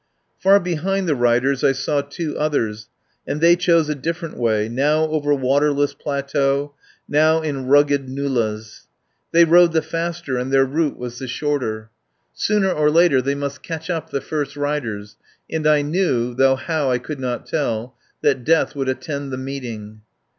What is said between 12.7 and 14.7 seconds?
Sooner or later they must catch up the first